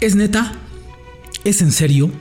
[0.00, 0.52] ¿Es neta?
[1.42, 2.12] ¿Es en serio?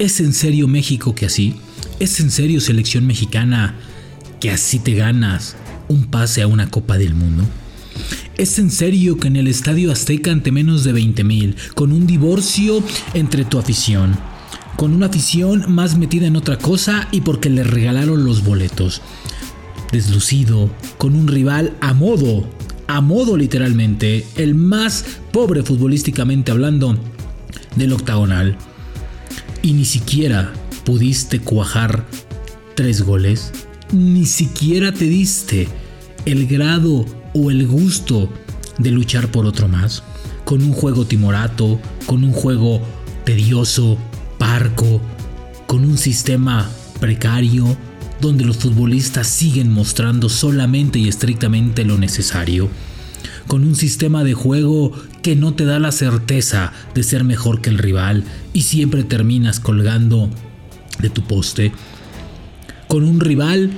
[0.00, 1.54] ¿Es en serio México que así?
[2.00, 3.76] ¿Es en serio selección mexicana
[4.40, 5.54] que así te ganas
[5.86, 7.44] un pase a una Copa del Mundo?
[8.36, 12.04] ¿Es en serio que en el Estadio Azteca ante menos de 20 mil, con un
[12.04, 12.82] divorcio
[13.14, 14.18] entre tu afición,
[14.76, 19.02] con una afición más metida en otra cosa y porque le regalaron los boletos,
[19.92, 22.44] deslucido, con un rival a modo,
[22.88, 25.04] a modo literalmente, el más
[25.36, 26.96] pobre futbolísticamente hablando
[27.76, 28.56] del octagonal,
[29.60, 30.50] y ni siquiera
[30.86, 32.06] pudiste cuajar
[32.74, 33.52] tres goles,
[33.92, 35.68] ni siquiera te diste
[36.24, 38.30] el grado o el gusto
[38.78, 40.02] de luchar por otro más,
[40.46, 42.80] con un juego timorato, con un juego
[43.26, 43.98] tedioso,
[44.38, 45.02] parco,
[45.66, 46.66] con un sistema
[46.98, 47.76] precario,
[48.22, 52.70] donde los futbolistas siguen mostrando solamente y estrictamente lo necesario,
[53.46, 57.70] con un sistema de juego que no te da la certeza de ser mejor que
[57.70, 60.30] el rival y siempre terminas colgando
[60.98, 61.72] de tu poste,
[62.88, 63.70] con un rival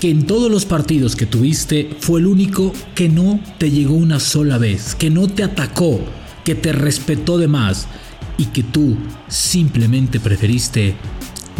[0.00, 4.20] que en todos los partidos que tuviste fue el único que no te llegó una
[4.20, 6.00] sola vez, que no te atacó,
[6.44, 7.88] que te respetó de más
[8.36, 8.96] y que tú
[9.28, 10.94] simplemente preferiste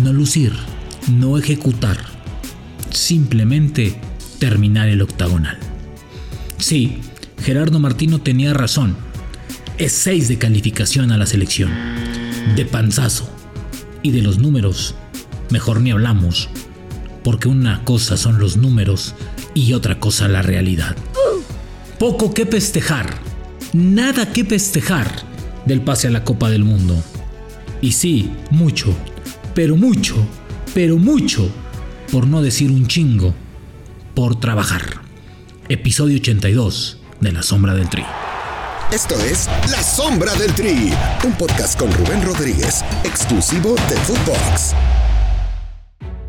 [0.03, 0.53] no lucir,
[1.11, 1.99] no ejecutar,
[2.91, 4.01] simplemente
[4.39, 5.68] terminar el octagonal.
[6.59, 6.99] Sí,
[7.43, 8.97] Gerardo Martino tenía razón.
[9.79, 11.71] Es 6 de calificación a la selección.
[12.57, 13.31] De panzazo.
[14.03, 14.95] Y de los números,
[15.51, 16.49] mejor ni hablamos
[17.29, 19.15] porque una cosa son los números
[19.53, 20.97] y otra cosa la realidad.
[21.99, 23.19] Poco que festejar,
[23.75, 25.07] nada que festejar
[25.67, 26.97] del pase a la Copa del Mundo.
[27.83, 28.95] Y sí, mucho,
[29.55, 30.17] pero mucho,
[30.73, 31.51] pero mucho,
[32.11, 33.35] por no decir un chingo,
[34.15, 34.98] por trabajar.
[35.71, 38.03] Episodio 82 de La Sombra del Tri.
[38.91, 40.91] Esto es La Sombra del Tri,
[41.25, 44.75] un podcast con Rubén Rodríguez, exclusivo de Footbox.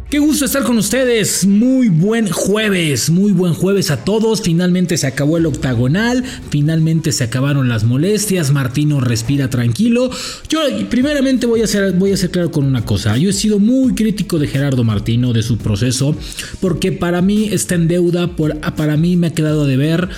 [0.09, 1.45] Qué gusto estar con ustedes.
[1.45, 4.41] Muy buen jueves, muy buen jueves a todos.
[4.41, 8.49] Finalmente se acabó el octagonal, finalmente se acabaron las molestias.
[8.49, 10.09] Martino respira tranquilo.
[10.49, 13.17] Yo primeramente voy a ser voy a ser claro con una cosa.
[13.17, 16.15] Yo he sido muy crítico de Gerardo Martino de su proceso
[16.59, 20.09] porque para mí está en deuda, por, para mí me ha quedado de ver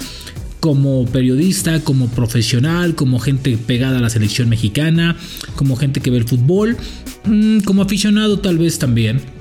[0.62, 5.18] como periodista, como profesional, como gente pegada a la selección mexicana,
[5.57, 6.78] como gente que ve el fútbol,
[7.25, 9.41] mm, como aficionado tal vez también.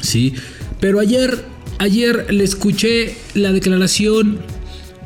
[0.00, 0.34] ¿Sí?
[0.80, 1.44] Pero ayer,
[1.78, 4.38] ayer le escuché la declaración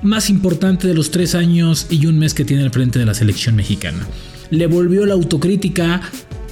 [0.03, 3.15] más importante de los tres años y un mes que tiene al frente de la
[3.15, 4.07] selección mexicana.
[4.51, 6.01] Le volvió la autocrítica,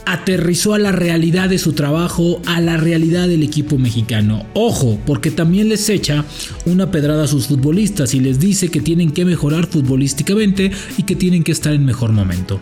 [0.06, 4.44] aterrizó a la realidad de su trabajo, a la realidad del equipo mexicano.
[4.54, 6.24] Ojo, porque también les echa
[6.66, 11.16] una pedrada a sus futbolistas y les dice que tienen que mejorar futbolísticamente y que
[11.16, 12.60] tienen que estar en mejor momento.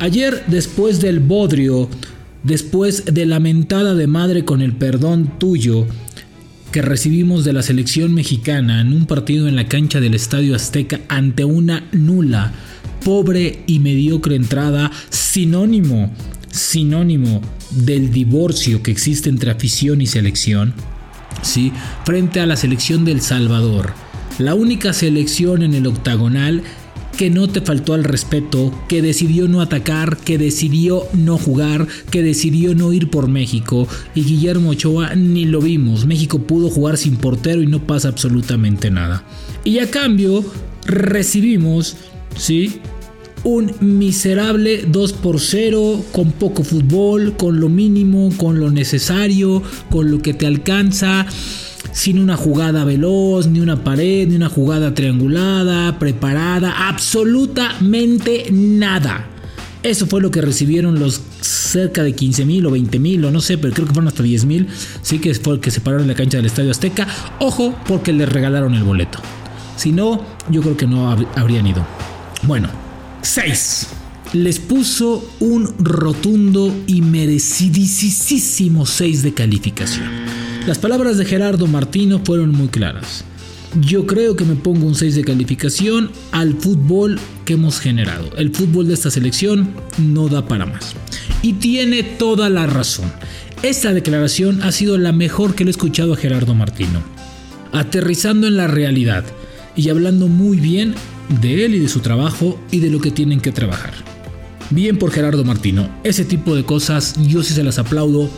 [0.00, 1.88] Ayer, después del bodrio
[2.42, 5.86] después de la mentada de madre con el perdón tuyo
[6.72, 11.00] que recibimos de la selección mexicana en un partido en la cancha del Estadio Azteca
[11.08, 12.52] ante una nula,
[13.04, 16.10] pobre y mediocre entrada, sinónimo,
[16.50, 20.72] sinónimo del divorcio que existe entre afición y selección,
[21.42, 21.72] ¿sí?
[22.04, 23.92] frente a la selección del Salvador,
[24.38, 26.62] la única selección en el octagonal
[27.16, 32.22] que no te faltó al respeto, que decidió no atacar, que decidió no jugar, que
[32.22, 33.86] decidió no ir por México.
[34.14, 36.06] Y Guillermo Ochoa ni lo vimos.
[36.06, 39.24] México pudo jugar sin portero y no pasa absolutamente nada.
[39.64, 40.44] Y a cambio
[40.86, 41.96] recibimos,
[42.36, 42.80] ¿sí?
[43.44, 50.10] Un miserable 2 por 0, con poco fútbol, con lo mínimo, con lo necesario, con
[50.10, 51.26] lo que te alcanza
[51.92, 59.28] sin una jugada veloz, ni una pared, ni una jugada triangulada, preparada, absolutamente nada.
[59.82, 63.40] Eso fue lo que recibieron los cerca de 15 mil o 20 mil o no
[63.40, 64.68] sé, pero creo que fueron hasta 10 mil.
[65.02, 67.06] Sí que fue el que se pararon la cancha del Estadio Azteca.
[67.40, 69.18] Ojo, porque les regalaron el boleto.
[69.76, 71.84] Si no, yo creo que no habrían ido.
[72.44, 72.68] Bueno,
[73.22, 73.88] 6.
[74.34, 80.41] Les puso un rotundo y merecidísimo 6 de calificación.
[80.66, 83.24] Las palabras de Gerardo Martino fueron muy claras.
[83.80, 88.30] Yo creo que me pongo un 6 de calificación al fútbol que hemos generado.
[88.36, 90.94] El fútbol de esta selección no da para más.
[91.42, 93.10] Y tiene toda la razón.
[93.64, 97.02] Esta declaración ha sido la mejor que le he escuchado a Gerardo Martino.
[97.72, 99.24] Aterrizando en la realidad
[99.74, 100.94] y hablando muy bien
[101.40, 103.94] de él y de su trabajo y de lo que tienen que trabajar.
[104.70, 105.88] Bien por Gerardo Martino.
[106.04, 108.30] Ese tipo de cosas yo sí se las aplaudo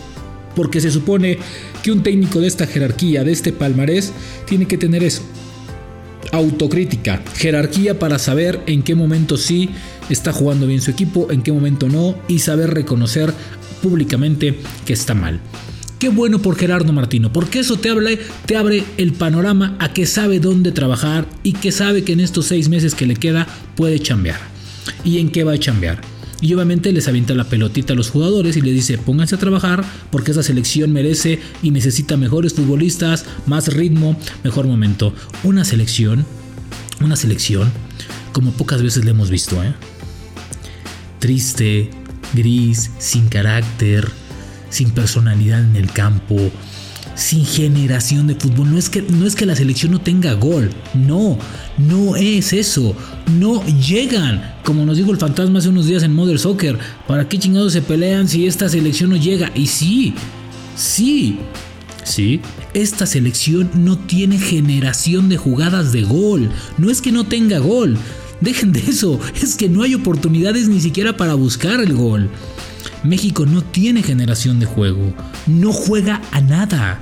[0.54, 1.38] porque se supone
[1.82, 4.12] que un técnico de esta jerarquía, de este palmarés,
[4.46, 5.22] tiene que tener eso.
[6.32, 9.70] autocrítica, jerarquía para saber en qué momento sí
[10.08, 13.32] está jugando bien su equipo, en qué momento no y saber reconocer
[13.82, 15.40] públicamente que está mal.
[15.98, 17.90] Qué bueno por Gerardo Martino, porque eso te,
[18.46, 22.46] te abre el panorama a que sabe dónde trabajar y que sabe que en estos
[22.46, 23.46] seis meses que le queda
[23.76, 24.40] puede chambear.
[25.04, 26.13] ¿Y en qué va a chambear?
[26.40, 29.84] Y obviamente les avienta la pelotita a los jugadores y les dice pónganse a trabajar
[30.10, 35.14] porque esa selección merece y necesita mejores futbolistas, más ritmo, mejor momento.
[35.42, 36.26] Una selección,
[37.00, 37.70] una selección
[38.32, 39.72] como pocas veces le hemos visto, ¿eh?
[41.20, 41.90] Triste,
[42.34, 44.08] gris, sin carácter,
[44.70, 46.50] sin personalidad en el campo,
[47.14, 48.70] sin generación de fútbol.
[48.70, 51.38] No es que, no es que la selección no tenga gol, no,
[51.78, 52.94] no es eso.
[53.38, 56.78] No llegan, como nos dijo el fantasma hace unos días en Mother Soccer.
[57.06, 59.50] ¿Para qué chingados se pelean si esta selección no llega?
[59.54, 60.14] Y sí,
[60.76, 61.38] sí,
[62.04, 62.40] sí,
[62.74, 66.50] esta selección no tiene generación de jugadas de gol.
[66.78, 67.96] No es que no tenga gol.
[68.40, 72.28] Dejen de eso, es que no hay oportunidades ni siquiera para buscar el gol.
[73.04, 75.12] México no tiene generación de juego,
[75.46, 77.00] no juega a nada.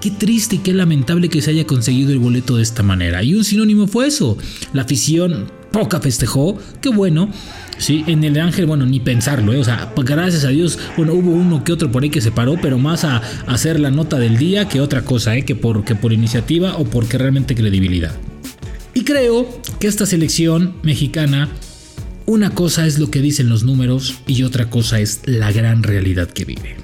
[0.00, 3.22] Qué triste y qué lamentable que se haya conseguido el boleto de esta manera.
[3.22, 4.36] Y un sinónimo fue eso.
[4.72, 7.30] La afición poca festejó, qué bueno.
[7.78, 9.58] Sí, en el Ángel, bueno, ni pensarlo, ¿eh?
[9.58, 12.30] o sea, pues gracias a Dios, bueno, hubo uno que otro por ahí que se
[12.30, 15.44] paró, pero más a, hacer la nota del día que otra cosa, ¿eh?
[15.44, 18.14] que, por, que por iniciativa o porque realmente credibilidad.
[18.94, 19.48] Y creo
[19.80, 21.48] que esta selección mexicana
[22.26, 26.28] una cosa es lo que dicen los números y otra cosa es la gran realidad
[26.28, 26.76] que vive.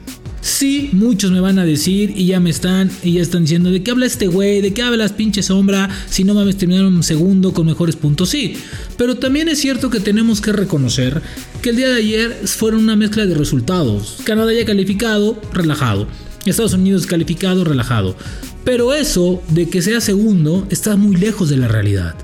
[0.42, 3.82] Sí, muchos me van a decir y ya me están y ya están diciendo de
[3.82, 7.52] qué habla este güey, de qué hablas pinche sombra, si no mames terminaron un segundo
[7.52, 8.54] con mejores puntos, sí.
[8.96, 11.20] Pero también es cierto que tenemos que reconocer
[11.60, 14.18] que el día de ayer fueron una mezcla de resultados.
[14.24, 16.08] Canadá ya calificado, relajado.
[16.46, 18.16] Estados Unidos calificado, relajado.
[18.64, 22.14] Pero eso de que sea segundo está muy lejos de la realidad.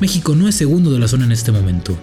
[0.00, 1.98] México no es segundo de la zona en este momento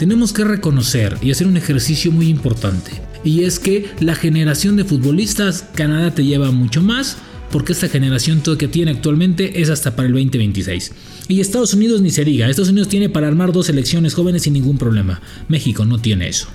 [0.00, 2.90] tenemos que reconocer y hacer un ejercicio muy importante.
[3.22, 7.18] Y es que la generación de futbolistas, Canadá te lleva mucho más,
[7.50, 10.92] porque esta generación que tiene actualmente es hasta para el 2026.
[11.28, 14.54] Y Estados Unidos ni se diga, Estados Unidos tiene para armar dos selecciones jóvenes sin
[14.54, 15.20] ningún problema.
[15.48, 16.48] México no tiene eso.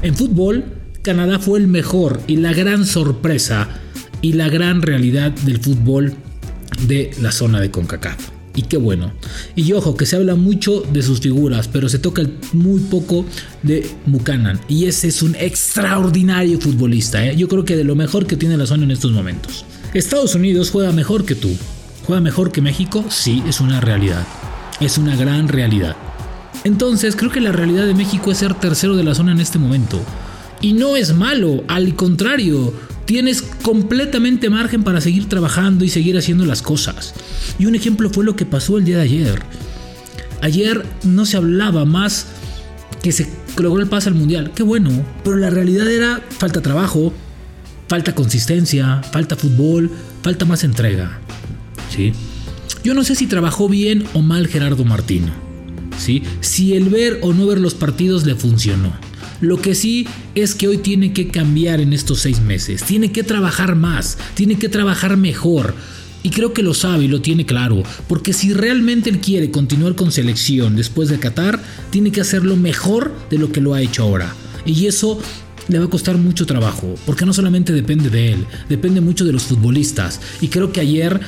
[0.00, 0.66] En fútbol,
[1.02, 3.70] Canadá fue el mejor y la gran sorpresa
[4.22, 6.14] y la gran realidad del fútbol
[6.86, 9.12] de la zona de CONCACAF y qué bueno.
[9.54, 12.22] Y ojo, que se habla mucho de sus figuras, pero se toca
[12.52, 13.24] muy poco
[13.62, 14.58] de Buchanan.
[14.66, 17.24] Y ese es un extraordinario futbolista.
[17.24, 17.36] ¿eh?
[17.36, 19.64] Yo creo que de lo mejor que tiene la zona en estos momentos.
[19.94, 21.56] Estados Unidos juega mejor que tú.
[22.04, 23.04] ¿Juega mejor que México?
[23.10, 24.26] Sí, es una realidad.
[24.80, 25.94] Es una gran realidad.
[26.64, 29.60] Entonces creo que la realidad de México es ser tercero de la zona en este
[29.60, 30.00] momento.
[30.60, 32.74] Y no es malo, al contrario,
[33.08, 37.14] tienes completamente margen para seguir trabajando y seguir haciendo las cosas.
[37.58, 39.42] Y un ejemplo fue lo que pasó el día de ayer.
[40.42, 42.26] Ayer no se hablaba más
[43.02, 43.26] que se
[43.56, 44.52] logró el pase al mundial.
[44.54, 44.90] Qué bueno,
[45.24, 47.14] pero la realidad era falta trabajo,
[47.88, 49.90] falta consistencia, falta fútbol,
[50.20, 51.18] falta más entrega.
[51.88, 52.12] ¿Sí?
[52.84, 55.32] Yo no sé si trabajó bien o mal Gerardo Martino.
[55.96, 56.22] ¿Sí?
[56.42, 59.07] Si el ver o no ver los partidos le funcionó.
[59.40, 62.82] Lo que sí es que hoy tiene que cambiar en estos seis meses.
[62.82, 65.74] Tiene que trabajar más, tiene que trabajar mejor.
[66.22, 69.94] Y creo que lo sabe y lo tiene claro, porque si realmente él quiere continuar
[69.94, 74.02] con selección después de Qatar, tiene que hacerlo mejor de lo que lo ha hecho
[74.02, 74.34] ahora.
[74.66, 75.20] Y eso
[75.68, 79.32] le va a costar mucho trabajo, porque no solamente depende de él, depende mucho de
[79.32, 80.20] los futbolistas.
[80.40, 81.20] Y creo que ayer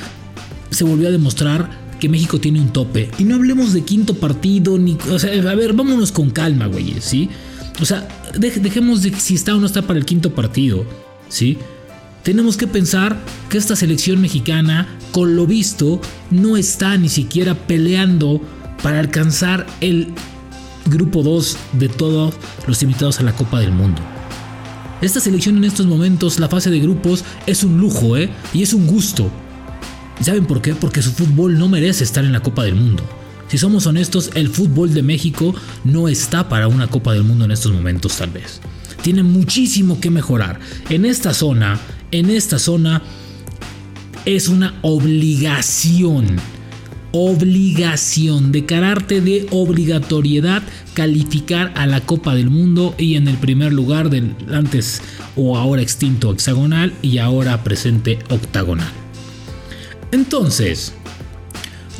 [0.71, 3.09] se volvió a demostrar que México tiene un tope.
[3.17, 4.97] Y no hablemos de quinto partido, ni...
[5.09, 7.29] O sea, a ver, vámonos con calma, güey, ¿sí?
[7.79, 10.85] O sea, dejemos de si está o no está para el quinto partido,
[11.29, 11.57] ¿sí?
[12.23, 13.17] Tenemos que pensar
[13.49, 15.99] que esta selección mexicana, con lo visto,
[16.29, 18.41] no está ni siquiera peleando
[18.83, 20.13] para alcanzar el
[20.85, 22.35] grupo 2 de todos
[22.67, 24.01] los invitados a la Copa del Mundo.
[25.01, 28.29] Esta selección en estos momentos, la fase de grupos, es un lujo, ¿eh?
[28.53, 29.31] Y es un gusto.
[30.19, 30.75] ¿Saben por qué?
[30.75, 33.03] Porque su fútbol no merece estar en la Copa del Mundo.
[33.51, 35.53] Si somos honestos, el fútbol de México
[35.83, 38.61] no está para una Copa del Mundo en estos momentos tal vez.
[39.01, 40.61] Tiene muchísimo que mejorar.
[40.87, 41.77] En esta zona,
[42.11, 43.01] en esta zona
[44.23, 46.37] es una obligación,
[47.11, 53.73] obligación de carácter de obligatoriedad calificar a la Copa del Mundo y en el primer
[53.73, 55.01] lugar del antes
[55.35, 58.93] o ahora extinto hexagonal y ahora presente octagonal.
[60.13, 60.93] Entonces,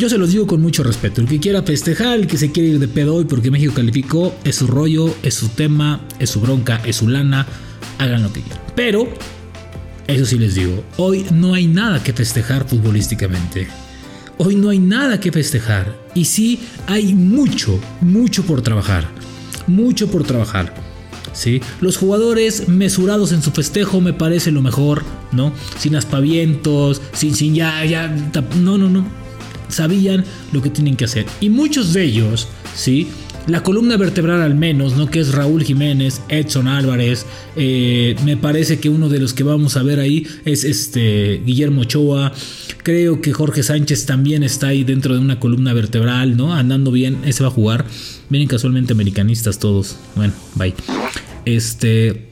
[0.01, 1.21] yo se los digo con mucho respeto.
[1.21, 4.33] El que quiera festejar, el que se quiere ir de pedo hoy porque México calificó,
[4.43, 7.45] es su rollo, es su tema, es su bronca, es su lana.
[7.99, 8.59] Hagan lo que quieran.
[8.75, 9.07] Pero,
[10.07, 13.67] eso sí les digo, hoy no hay nada que festejar futbolísticamente.
[14.39, 15.95] Hoy no hay nada que festejar.
[16.15, 19.07] Y sí, hay mucho, mucho por trabajar.
[19.67, 20.73] Mucho por trabajar.
[21.31, 21.61] ¿Sí?
[21.79, 25.53] Los jugadores mesurados en su festejo me parece lo mejor, ¿no?
[25.77, 28.07] Sin aspavientos, sin, sin ya, ya,
[28.57, 29.20] no, no, no.
[29.71, 31.25] Sabían lo que tienen que hacer.
[31.39, 33.07] Y muchos de ellos, ¿sí?
[33.47, 35.09] La columna vertebral al menos, ¿no?
[35.09, 37.25] Que es Raúl Jiménez, Edson Álvarez.
[37.55, 41.81] Eh, me parece que uno de los que vamos a ver ahí es este Guillermo
[41.81, 42.31] Ochoa.
[42.83, 46.53] Creo que Jorge Sánchez también está ahí dentro de una columna vertebral, ¿no?
[46.53, 47.85] Andando bien, ese va a jugar.
[48.29, 49.97] Vienen casualmente americanistas todos.
[50.15, 50.75] Bueno, bye.
[51.45, 52.30] Este.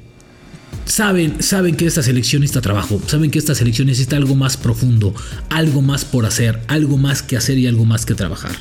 [0.89, 5.13] Saben, saben que esta selección necesita trabajo, saben que esta selección necesita algo más profundo,
[5.51, 8.51] algo más por hacer, algo más que hacer y algo más que trabajar.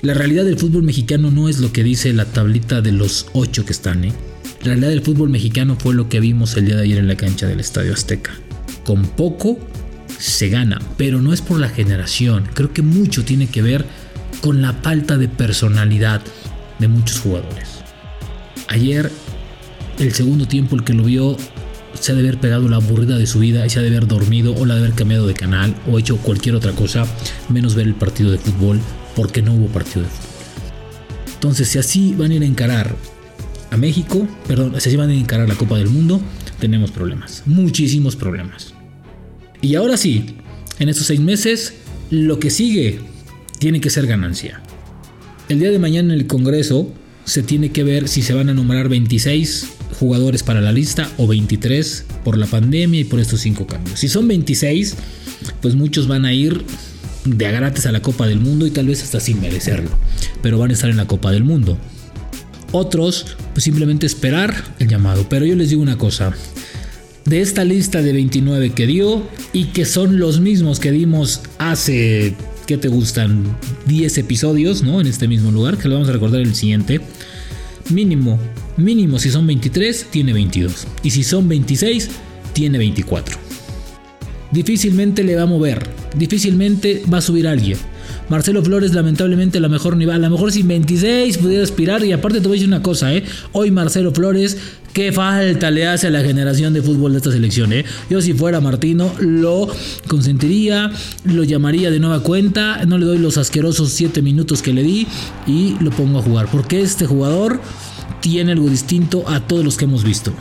[0.00, 3.66] La realidad del fútbol mexicano no es lo que dice la tablita de los ocho
[3.66, 4.14] que están, ¿eh?
[4.60, 7.16] La realidad del fútbol mexicano fue lo que vimos el día de ayer en la
[7.16, 8.32] cancha del Estadio Azteca.
[8.82, 9.58] Con poco
[10.18, 12.48] se gana, pero no es por la generación.
[12.54, 13.84] Creo que mucho tiene que ver
[14.40, 16.22] con la falta de personalidad
[16.78, 17.68] de muchos jugadores.
[18.68, 19.12] Ayer,
[20.00, 21.36] el segundo tiempo, el que lo vio,
[21.94, 24.06] se ha de haber pegado la aburrida de su vida y se ha de haber
[24.06, 27.04] dormido o la de haber cambiado de canal o hecho cualquier otra cosa,
[27.48, 28.80] menos ver el partido de fútbol
[29.14, 30.30] porque no hubo partido de fútbol.
[31.34, 32.96] Entonces, si así van a ir a encarar
[33.70, 36.20] a México, perdón, si así van a encarar la Copa del Mundo,
[36.58, 38.74] tenemos problemas, muchísimos problemas.
[39.60, 40.36] Y ahora sí,
[40.78, 41.74] en estos seis meses,
[42.10, 43.00] lo que sigue
[43.58, 44.62] tiene que ser ganancia.
[45.50, 46.90] El día de mañana en el Congreso
[47.24, 51.26] se tiene que ver si se van a nombrar 26 jugadores para la lista o
[51.26, 54.00] 23 por la pandemia y por estos cinco cambios.
[54.00, 54.96] Si son 26,
[55.60, 56.64] pues muchos van a ir
[57.26, 59.90] de a gratis a la Copa del Mundo y tal vez hasta sin merecerlo,
[60.42, 61.76] pero van a estar en la Copa del Mundo.
[62.72, 65.28] Otros, pues simplemente esperar el llamado.
[65.28, 66.32] Pero yo les digo una cosa,
[67.26, 72.34] de esta lista de 29 que dio y que son los mismos que dimos hace,
[72.66, 73.44] ¿qué te gustan?
[73.86, 74.98] 10 episodios, ¿no?
[75.00, 77.02] En este mismo lugar, que lo vamos a recordar el siguiente.
[77.90, 78.38] Mínimo,
[78.80, 80.86] mínimo si son 23, tiene 22.
[81.02, 82.10] Y si son 26,
[82.52, 83.38] tiene 24.
[84.50, 87.78] Difícilmente le va a mover, difícilmente va a subir alguien.
[88.28, 92.04] Marcelo Flores lamentablemente a lo mejor ni va, a lo mejor sin 26 pudiera aspirar
[92.04, 93.24] y aparte te voy a decir una cosa, ¿eh?
[93.52, 94.56] Hoy Marcelo Flores,
[94.92, 97.84] qué falta le hace a la generación de fútbol de esta selección, ¿eh?
[98.08, 99.68] Yo si fuera Martino lo
[100.08, 100.90] consentiría,
[101.24, 105.06] lo llamaría de nueva cuenta, no le doy los asquerosos 7 minutos que le di
[105.46, 107.60] y lo pongo a jugar, porque este jugador
[108.20, 110.32] tiene algo distinto a todos los que hemos visto.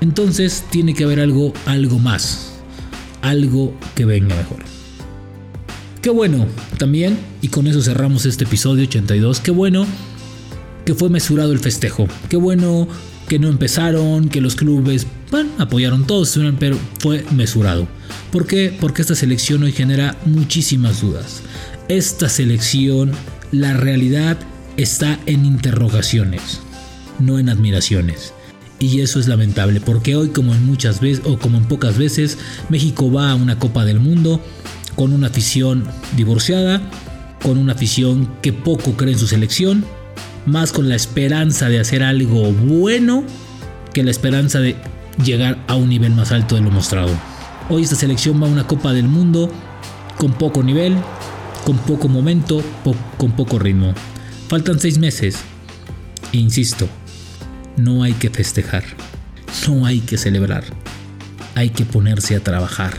[0.00, 2.52] Entonces tiene que haber algo, algo más,
[3.22, 4.58] algo que venga mejor.
[6.02, 6.46] Qué bueno
[6.76, 9.86] también, y con eso cerramos este episodio 82, qué bueno
[10.84, 12.86] que fue mesurado el festejo, qué bueno
[13.28, 15.06] que no empezaron, que los clubes
[15.58, 17.88] apoyaron todos, pero fue mesurado.
[18.30, 18.76] ¿Por qué?
[18.78, 21.40] Porque esta selección hoy genera muchísimas dudas.
[21.88, 23.12] Esta selección,
[23.50, 24.38] la realidad
[24.76, 26.60] está en interrogaciones,
[27.18, 28.32] no en admiraciones.
[28.78, 32.38] Y eso es lamentable, porque hoy como en muchas veces o como en pocas veces,
[32.68, 34.40] México va a una Copa del Mundo
[34.96, 35.84] con una afición
[36.16, 36.82] divorciada,
[37.42, 39.84] con una afición que poco cree en su selección,
[40.46, 43.24] más con la esperanza de hacer algo bueno
[43.92, 44.76] que la esperanza de
[45.24, 47.10] llegar a un nivel más alto de lo mostrado.
[47.70, 49.50] Hoy esta selección va a una Copa del Mundo
[50.18, 50.96] con poco nivel,
[51.64, 52.62] con poco momento,
[53.16, 53.94] con poco ritmo.
[54.48, 55.38] Faltan seis meses.
[56.32, 56.88] Insisto,
[57.76, 58.84] no hay que festejar,
[59.68, 60.64] no hay que celebrar,
[61.54, 62.94] hay que ponerse a trabajar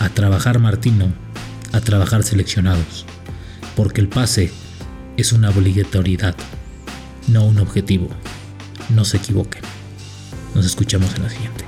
[0.00, 1.12] a trabajar Martino,
[1.72, 3.04] a trabajar seleccionados,
[3.76, 4.50] porque el pase
[5.16, 6.34] es una obligatoriedad,
[7.28, 8.08] no un objetivo.
[8.88, 9.62] No se equivoquen.
[10.54, 11.64] Nos escuchamos en la siguiente.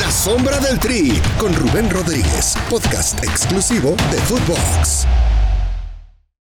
[0.00, 5.06] La sombra del tri con Rubén Rodríguez, podcast exclusivo de Footbox.